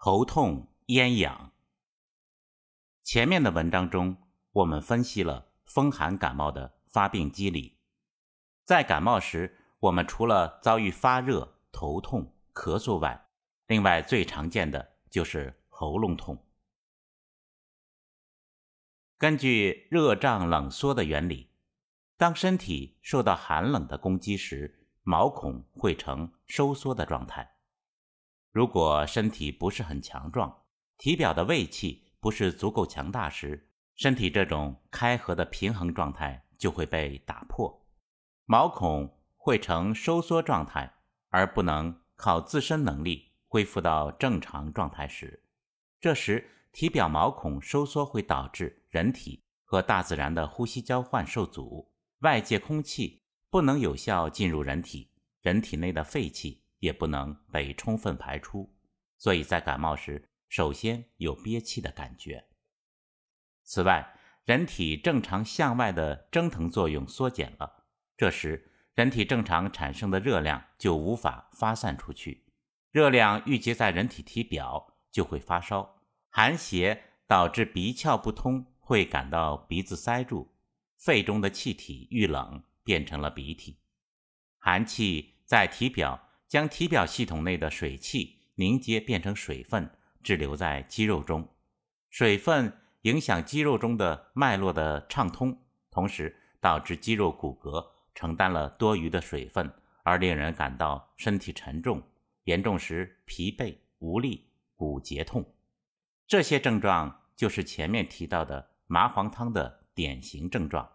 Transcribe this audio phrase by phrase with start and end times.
[0.00, 1.50] 喉痛、咽痒。
[3.02, 4.16] 前面的文章中，
[4.52, 7.80] 我们分析了风寒感冒的发病机理。
[8.64, 13.26] 在感冒时，我们除了遭遇发热、头痛、咳嗽外，
[13.66, 16.46] 另外最常见的就是喉咙痛。
[19.18, 21.50] 根据热胀冷缩的原理，
[22.16, 27.56] 当身体受到寒冷的攻击时，毛孔会呈收缩的状态。
[28.58, 30.64] 如果身体不是很强壮，
[30.96, 37.86] 体表的胃气不是足够强大时，身体这种开合的平衡状态就会被打破，
[38.46, 40.92] 毛孔会呈收缩状态，
[41.28, 45.44] 而不能靠自身能力恢复到正常状态时，
[46.00, 56.64] 这时体表毛孔收缩会导致人体和大自然的呼吸交换受阻，外界空气不能有效进入人体，人体内的废气。
[56.78, 58.76] 也不能被充分排出，
[59.16, 62.46] 所以在感冒时，首先有憋气的感觉。
[63.64, 67.84] 此外，人体正常向外的蒸腾作用缩减了，
[68.16, 72.46] 这时人体正常产生的热量就无法发散出去，
[72.90, 76.00] 热量郁结在人体体表，就会发烧。
[76.30, 80.54] 寒邪导致鼻窍不通，会感到鼻子塞住，
[80.96, 83.80] 肺中的气体遇冷变成了鼻涕，
[84.58, 86.27] 寒气在体表。
[86.48, 89.88] 将体表系统内的水气凝结变成水分，
[90.22, 91.46] 滞留在肌肉中。
[92.10, 95.56] 水分影响肌肉中的脉络的畅通，
[95.90, 99.70] 同时导致肌肉骨骼承担了多余的水分，
[100.02, 102.02] 而令人感到身体沉重，
[102.44, 105.54] 严重时疲惫无力、骨节痛。
[106.26, 110.90] 这些症状就是前面提到的麻黄汤的典型症状。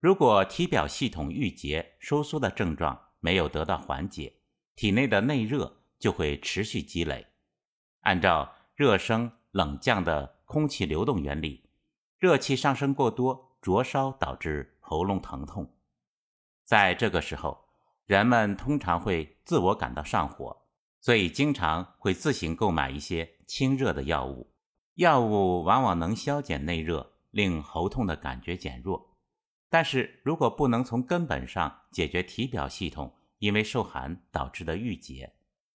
[0.00, 4.34] 如果体表系统郁结、收缩的症状，没有得到缓解，
[4.74, 7.26] 体内的内热就会持续积累。
[8.00, 11.68] 按照热升冷降的空气流动原理，
[12.18, 15.74] 热气上升过多，灼烧导致喉咙疼痛。
[16.64, 17.68] 在这个时候，
[18.06, 20.64] 人们通常会自我感到上火，
[21.00, 24.52] 所以经常会自行购买一些清热的药物。
[24.94, 29.07] 药物往往能消减内热，令喉痛的感觉减弱。
[29.70, 35.34] 但是如果不能从根本上解决体表系统因为受寒导致的郁结，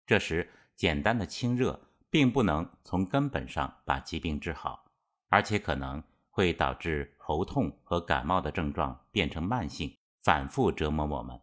[0.06, 4.84] 这时简单的清热并不能从根本上把疾病治好，
[5.28, 11.40] 而且可能会导致喉痛和感冒的症状变成慢性，反复折磨我们。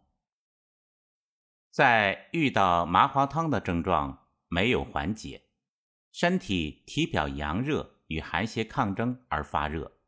[1.70, 5.42] 在遇到麻黄汤的症状没有缓解，
[6.12, 9.98] 身体体表阳热与寒邪抗争而发热，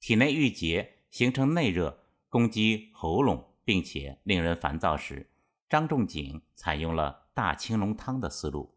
[0.00, 0.93] 体内郁结。
[1.14, 1.96] 形成内热
[2.28, 5.30] 攻击喉咙，并且令人烦躁时，
[5.68, 8.76] 张仲景采用了大青龙汤的思路。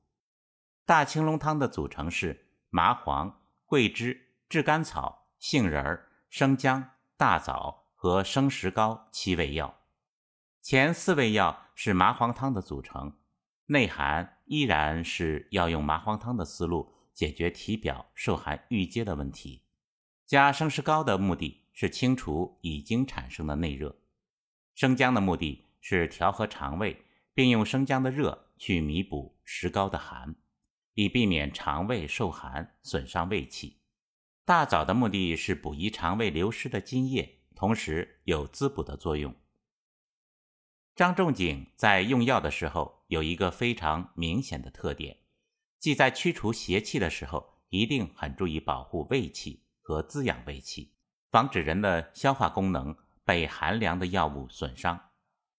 [0.85, 5.99] 大青龙汤的组成是麻黄、桂枝、炙甘草、杏仁、
[6.29, 9.75] 生姜、大枣和生石膏七味药。
[10.61, 13.17] 前四味药是麻黄汤的组成，
[13.65, 19.63] 内涵依然是要用麻黄汤的思路解决体表受寒郁结的问题。
[20.27, 21.63] 加生石膏的目的。
[21.79, 23.99] 是清除已经产生的内热，
[24.73, 27.05] 生姜的目的是调和肠胃，
[27.35, 30.33] 并用生姜的热去弥补石膏的寒，
[30.95, 33.77] 以避免肠胃受寒损伤胃气。
[34.43, 39.35] 大枣的目的是补益肠胃流失的津液，同时有滋补的作用。
[40.95, 45.19] 张仲景在用药的时候有一个非常明显的特点，
[45.77, 50.96] 即在驱除邪气的时候，一定很注意保护胃气和滋养胃气。
[51.37, 55.11] 防止人的消化功能被寒凉的药物损伤，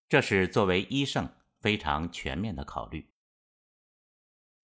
[0.08, 1.28] 这是作为医圣
[1.60, 3.08] 非常全面的考虑。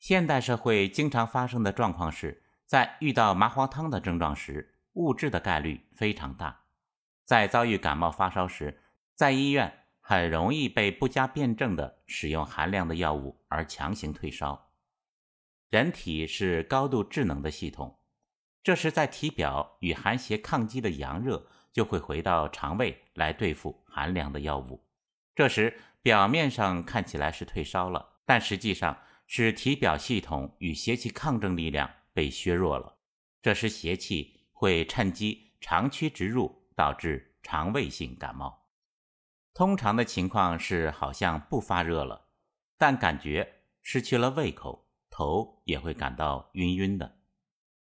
[0.00, 6.64] 现代社会经常发生的状况是，在遇到麻黄汤的症状时，误治的概率非常大。
[7.24, 8.82] 在遭遇感冒发烧时，
[9.14, 14.72] 在医院很容易被不加辩证的使用寒凉的药物而强行退烧。
[15.70, 18.00] 人体是高度智能的系统。
[18.64, 24.82] 这时，在体表与寒邪抗击的阳热就会回到肠胃来对付寒凉的药物。
[25.34, 32.96] 这时，表面上看起来是退烧了，但实际上是体表系统与邪气抗争力量被削弱了。
[33.42, 38.70] 这时，邪气会趁机长驱直入，导致肠胃性感冒。
[39.52, 42.28] 通常的情况是，好像不发热了，
[42.78, 47.18] 但感觉失去了胃口，头也会感到晕晕的。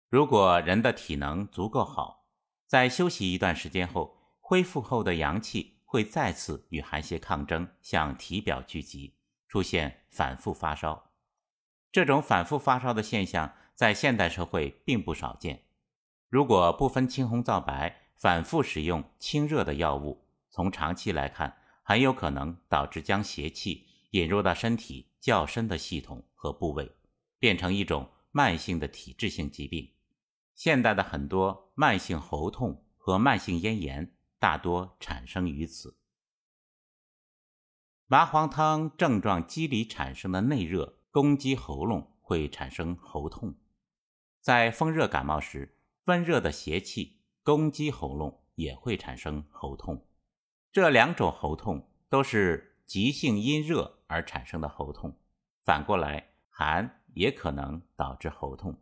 [0.08, 2.26] 如果人的体能足够好，
[2.66, 9.16] 在休息一段时间后，恢复后的阳气会再次与寒邪抗争，向体表聚集，
[9.48, 11.10] 出现反复发烧。
[11.90, 15.64] 这种反复发烧的现象在现代社会并不少见。
[16.28, 26.92] 如果不分青红皂白，反复使用清热的药物，从长期来看，很有可能导致将邪气引入到身体较深的系统和部位，
[27.40, 29.90] 变成一种慢性的体质性疾病。
[30.56, 35.98] 现代的很多慢性喉痛和慢性咽炎，大多产生于此。
[38.06, 43.56] 麻黄汤症状机理产生的内热攻击喉咙，会产生喉痛。
[44.40, 45.76] 在风热感冒时，
[46.06, 50.08] 温热的邪气攻击喉咙，也会产生喉痛。
[50.72, 55.20] 这两种喉痛都是急性因热而产生的喉痛。
[55.62, 58.80] 反过来，寒也可能导致喉痛。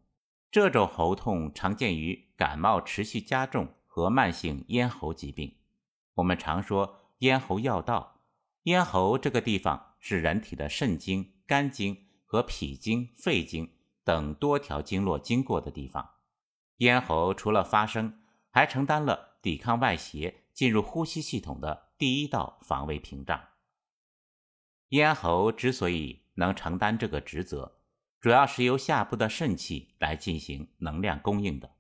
[0.55, 5.57] 这种喉痛常见于感冒持续加重和慢性咽喉疾病。
[6.15, 8.21] 我们常说咽喉要道，
[8.63, 13.69] 咽喉这个地方是人体的肾经、肝经和脾经、肺经
[14.05, 16.09] 等多条经络经过的地方。
[16.77, 18.21] 咽喉除了发声，
[18.53, 23.43] 还承担了抵抗外邪进入呼吸系统的第一道防卫屏障。
[24.91, 27.81] 咽喉之所以能承担这个职责，
[28.25, 31.77] 主要是由下部的肾气来进行能量供应的。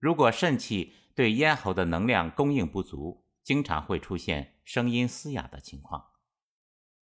[0.00, 6.06] 如果肾气对咽喉的能量供应不足，经常会出现声音嘶哑的情况。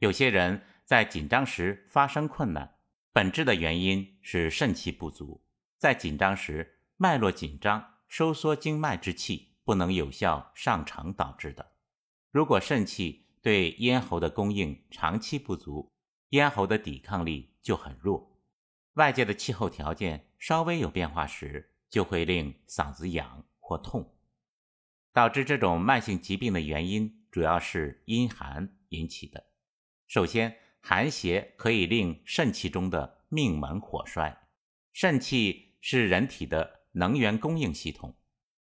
[0.01, 2.75] 有些人在紧张时发声困难，
[3.15, 5.43] 本质的原因是肾气不足。
[5.79, 11.73] 在紧张时，脉络紧张，收缩经脉之气不能有效上承导致的。
[12.31, 15.91] 如果肾气对咽喉的供应长期不足，
[16.29, 18.36] 咽喉的抵抗力就很弱。
[18.97, 24.17] 外界的气候条件稍微有变化时，就会令嗓子痒或痛，
[25.13, 29.45] 导致这种慢性疾病的原因主要是阴寒引起的。
[30.07, 34.35] 首先，寒邪可以令肾气中的命门火衰。
[34.95, 38.17] 肾气是人体的能源供应系统，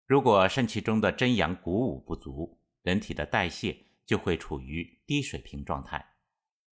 [0.06, 6.14] 如果肾气中的真阳鼓舞不足，人体的代谢就会处于低水平状态，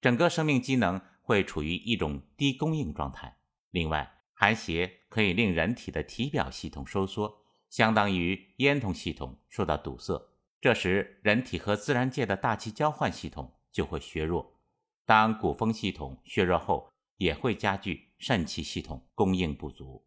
[0.00, 3.38] 整个生命机能会处于一种低供应状态。
[3.70, 10.28] 另外，寒邪可以令人体的体表系统收缩，相当于咽筒系统受到堵塞。
[10.60, 14.58] 这时，人体和自然界的大气交换系统就会削弱。
[15.06, 20.06] 当鼓风系统削弱后，也会加剧肾气系统供应不足。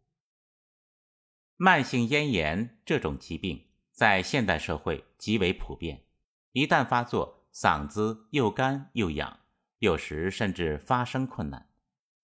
[1.56, 6.04] 慢性咽炎这种疾病在现代社会极为普遍，
[6.52, 9.40] 一旦发作，嗓子又干又痒，
[9.78, 11.70] 有时甚至发声困难。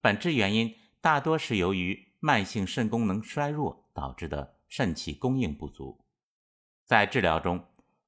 [0.02, 0.79] 本质原因。
[1.00, 5.98] 大多是由于慢性肾功能衰弱导致的肾气供应不足。
[6.84, 7.64] 在治疗中，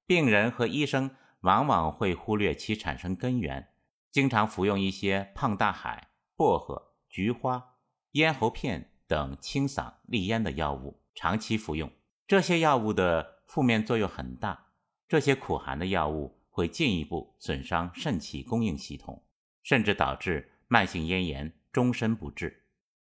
[0.06, 3.68] 病人和医生往往会忽略其产生根源，
[4.10, 7.76] 经常服用一些胖大海、薄荷、菊花、
[8.12, 11.00] 咽喉片等清嗓利咽的药物。
[11.14, 11.90] 长期服用
[12.26, 14.68] 这些药物的负面作用很大，
[15.08, 19.24] 这些苦寒的药物会进一步损伤肾气供应系统，
[19.62, 22.61] 甚至导致慢性咽炎终身不治。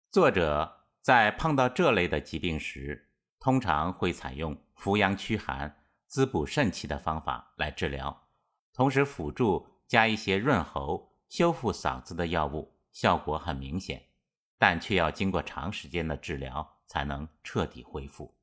[0.08, 8.28] 作者在碰到这类的疾病时，通常会采用扶阳驱寒、滋补肾气的方法来治疗，
[8.72, 14.02] 同时辅助加一些润喉、修复嗓子的药物，效果很明显，
[14.58, 18.35] 但却要经过长时间的治疗才能彻底恢复。